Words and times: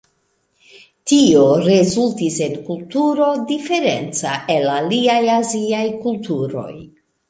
Tio 1.11 1.43
rezultis 1.65 2.41
en 2.47 2.57
kulturo 2.71 3.29
diferenca 3.53 4.35
el 4.59 4.69
aliaj 4.81 5.23
aziaj 5.39 5.89
kulturoj. 6.05 6.71